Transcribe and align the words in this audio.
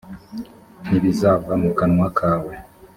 ntibizava 0.85 1.51
mu 1.61 1.69
kanwa 1.77 2.07
kawe 2.17 2.53